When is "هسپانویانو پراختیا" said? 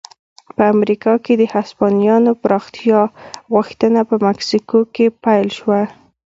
1.53-2.99